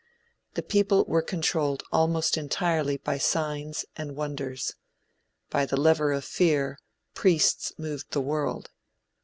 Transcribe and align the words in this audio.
The 0.55 0.63
people 0.63 1.05
were 1.05 1.21
controlled 1.21 1.83
almost 1.91 2.35
entirely 2.35 2.97
by 2.97 3.19
signs 3.19 3.85
and 3.95 4.15
wonders. 4.15 4.73
By 5.51 5.67
the 5.67 5.77
lever 5.79 6.11
of 6.11 6.25
fear, 6.25 6.79
priests 7.13 7.73
moved 7.77 8.09
the 8.09 8.21
world. 8.21 8.71